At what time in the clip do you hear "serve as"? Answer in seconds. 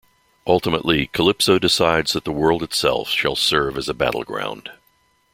3.35-3.87